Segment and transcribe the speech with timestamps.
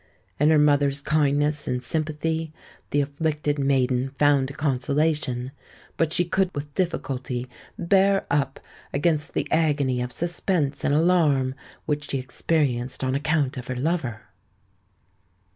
[0.39, 2.51] In her mother's kindness and sympathy
[2.89, 5.51] the afflicted maiden found a consolation;
[5.95, 7.45] but she could with difficulty
[7.77, 8.59] bear up
[8.91, 11.53] against the agony of suspense and alarm
[11.85, 14.21] which she experienced on account of her lover.